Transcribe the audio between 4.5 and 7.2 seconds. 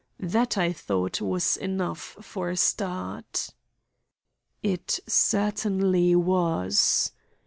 It certainly was.